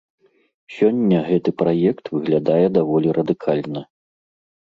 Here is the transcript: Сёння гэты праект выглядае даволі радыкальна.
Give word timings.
Сёння 0.75 1.19
гэты 1.27 1.49
праект 1.61 2.05
выглядае 2.15 2.65
даволі 2.77 3.07
радыкальна. 3.17 3.81